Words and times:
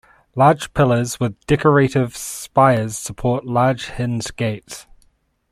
Large 0.33 0.73
pillars 0.73 1.19
with 1.19 1.39
decorative 1.45 2.17
spires 2.17 2.97
support 2.97 3.45
large 3.45 3.85
hinged 3.85 4.35
gates. 4.35 4.87